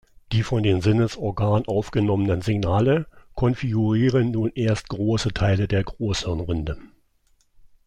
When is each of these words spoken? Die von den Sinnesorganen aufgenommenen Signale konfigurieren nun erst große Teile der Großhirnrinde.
Die 0.31 0.41
von 0.41 0.63
den 0.63 0.81
Sinnesorganen 0.81 1.67
aufgenommenen 1.67 2.41
Signale 2.41 3.05
konfigurieren 3.35 4.31
nun 4.31 4.49
erst 4.55 4.89
große 4.89 5.31
Teile 5.31 5.67
der 5.67 5.83
Großhirnrinde. 5.83 6.79